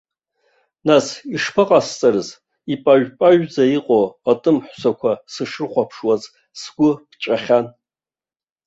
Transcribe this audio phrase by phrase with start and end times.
[0.87, 1.05] Нас
[1.35, 2.29] ишԥаҟасҵарыз,
[2.73, 6.23] ипажә-пажәӡа иҟоу атәым ҳәсақәа сышрыхәаԥшуаз
[6.61, 7.65] сгәы ԥҵәахьан.